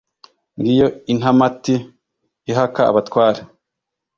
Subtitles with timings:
[0.59, 1.75] Ngiyo intamati
[2.51, 3.41] ihaka Abatware,